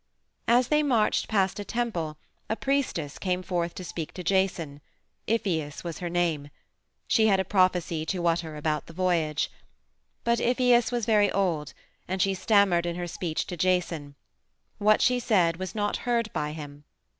As 0.47 0.69
they 0.69 0.81
marched 0.81 1.27
past 1.27 1.59
a 1.59 1.63
temple 1.63 2.17
a 2.49 2.55
priestess 2.55 3.19
came 3.19 3.43
forth 3.43 3.75
to 3.75 3.83
speak 3.83 4.15
to 4.15 4.23
Jason; 4.23 4.81
Iphias 5.27 5.83
was 5.83 5.99
her 5.99 6.09
name. 6.09 6.49
She 7.07 7.27
had 7.27 7.39
a 7.39 7.45
prophecy 7.45 8.03
to 8.07 8.25
utter 8.25 8.55
about 8.55 8.87
the 8.87 8.93
voyage. 8.97 9.51
But 10.23 10.39
Iphias 10.39 10.91
was 10.91 11.05
very 11.05 11.31
old, 11.31 11.75
and 12.07 12.19
she 12.19 12.33
stammered 12.33 12.87
in 12.87 12.95
her 12.95 13.05
speech 13.05 13.45
to 13.45 13.55
Jason. 13.55 14.15
What 14.79 15.03
she 15.03 15.19
said 15.19 15.57
was 15.57 15.75
not 15.75 15.97
heard 15.97 16.33
by 16.33 16.53
him. 16.53 16.83